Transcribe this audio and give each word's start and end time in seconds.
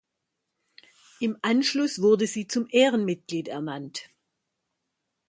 Im 1.19 1.37
Anschluss 1.43 2.01
wurde 2.01 2.25
sie 2.25 2.47
zum 2.47 2.65
Ehrenmitglied 2.71 3.47
ernannt. 3.49 4.09